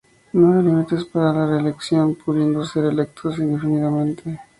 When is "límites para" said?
0.63-1.31